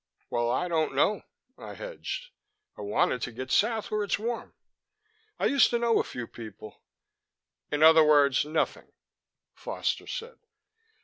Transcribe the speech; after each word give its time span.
"Well, 0.31 0.49
I 0.49 0.67
don't 0.67 0.95
know," 0.95 1.21
I 1.59 1.75
hedged. 1.75 2.31
"I 2.75 2.81
wanted 2.81 3.21
to 3.21 3.31
get 3.31 3.51
south, 3.51 3.91
where 3.91 4.03
it's 4.03 4.17
warm. 4.17 4.55
I 5.37 5.45
used 5.45 5.69
to 5.69 5.77
know 5.77 5.99
a 5.99 6.03
few 6.03 6.25
people" 6.25 6.81
"In 7.71 7.83
other 7.83 8.03
words, 8.03 8.43
nothing," 8.43 8.93
Foster 9.53 10.07
said. 10.07 10.39